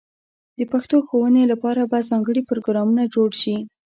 د 0.57 0.59
پښتو 0.71 0.95
ښوونې 1.07 1.43
لپاره 1.51 1.81
به 1.91 1.99
ځانګړې 2.09 2.41
پروګرامونه 2.49 3.03
جوړ 3.15 3.29
شي. 3.41 3.55